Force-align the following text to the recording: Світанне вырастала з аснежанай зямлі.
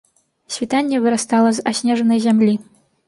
Світанне 0.53 1.01
вырастала 1.03 1.51
з 1.59 1.65
аснежанай 1.73 2.19
зямлі. 2.27 2.55